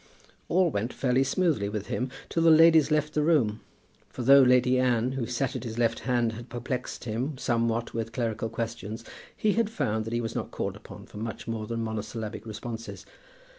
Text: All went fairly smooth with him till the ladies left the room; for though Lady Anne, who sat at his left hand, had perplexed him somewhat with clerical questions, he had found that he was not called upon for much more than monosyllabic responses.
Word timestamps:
All 0.49 0.71
went 0.71 0.91
fairly 0.91 1.23
smooth 1.23 1.61
with 1.69 1.85
him 1.85 2.09
till 2.27 2.41
the 2.41 2.49
ladies 2.49 2.89
left 2.89 3.13
the 3.13 3.21
room; 3.21 3.59
for 4.09 4.23
though 4.23 4.41
Lady 4.41 4.79
Anne, 4.79 5.11
who 5.11 5.27
sat 5.27 5.55
at 5.55 5.63
his 5.63 5.77
left 5.77 5.99
hand, 5.99 6.31
had 6.31 6.49
perplexed 6.49 7.03
him 7.03 7.37
somewhat 7.37 7.93
with 7.93 8.11
clerical 8.11 8.49
questions, 8.49 9.05
he 9.37 9.51
had 9.53 9.69
found 9.69 10.05
that 10.05 10.13
he 10.13 10.19
was 10.19 10.33
not 10.33 10.49
called 10.49 10.75
upon 10.75 11.05
for 11.05 11.17
much 11.17 11.47
more 11.47 11.67
than 11.67 11.83
monosyllabic 11.83 12.47
responses. 12.47 13.05